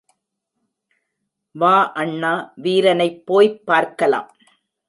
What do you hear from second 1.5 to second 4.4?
வா அண்ணா, வீரனைப் போய்ப் பார்க்கலாம்.